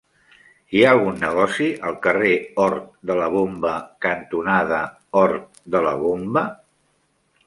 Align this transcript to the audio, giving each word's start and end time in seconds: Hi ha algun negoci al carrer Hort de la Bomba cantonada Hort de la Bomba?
Hi 0.75 0.79
ha 0.85 0.91
algun 0.93 1.19
negoci 1.23 1.67
al 1.89 1.97
carrer 2.05 2.31
Hort 2.63 2.87
de 3.09 3.17
la 3.19 3.27
Bomba 3.35 3.73
cantonada 4.05 4.79
Hort 5.21 5.61
de 5.77 5.83
la 5.89 5.93
Bomba? 6.05 6.45